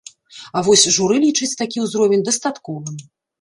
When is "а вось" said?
0.61-0.85